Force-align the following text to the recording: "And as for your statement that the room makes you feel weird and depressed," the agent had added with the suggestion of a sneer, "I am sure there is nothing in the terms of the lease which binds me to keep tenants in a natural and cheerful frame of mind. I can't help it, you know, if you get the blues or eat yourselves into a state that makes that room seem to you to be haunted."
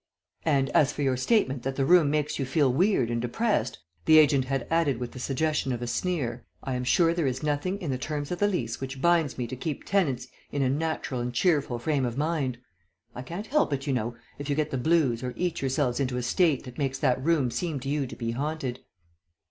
"And 0.45 0.71
as 0.71 0.91
for 0.91 1.03
your 1.03 1.15
statement 1.15 1.61
that 1.61 1.75
the 1.75 1.85
room 1.85 2.09
makes 2.09 2.39
you 2.39 2.43
feel 2.45 2.73
weird 2.73 3.11
and 3.11 3.21
depressed," 3.21 3.77
the 4.05 4.17
agent 4.17 4.45
had 4.45 4.65
added 4.71 4.97
with 4.97 5.11
the 5.11 5.19
suggestion 5.19 5.71
of 5.71 5.83
a 5.83 5.85
sneer, 5.85 6.43
"I 6.63 6.73
am 6.73 6.83
sure 6.83 7.13
there 7.13 7.27
is 7.27 7.43
nothing 7.43 7.79
in 7.79 7.91
the 7.91 7.99
terms 7.99 8.31
of 8.31 8.39
the 8.39 8.47
lease 8.47 8.81
which 8.81 8.99
binds 8.99 9.37
me 9.37 9.45
to 9.45 9.55
keep 9.55 9.83
tenants 9.85 10.25
in 10.51 10.63
a 10.63 10.69
natural 10.71 11.21
and 11.21 11.31
cheerful 11.31 11.77
frame 11.77 12.05
of 12.05 12.17
mind. 12.17 12.57
I 13.13 13.21
can't 13.21 13.45
help 13.45 13.73
it, 13.73 13.85
you 13.85 13.93
know, 13.93 14.15
if 14.39 14.49
you 14.49 14.55
get 14.55 14.71
the 14.71 14.77
blues 14.79 15.21
or 15.23 15.35
eat 15.37 15.61
yourselves 15.61 15.99
into 15.99 16.17
a 16.17 16.23
state 16.23 16.63
that 16.63 16.79
makes 16.79 16.97
that 16.97 17.23
room 17.23 17.51
seem 17.51 17.79
to 17.81 17.87
you 17.87 18.07
to 18.07 18.15
be 18.15 18.31
haunted." 18.31 18.79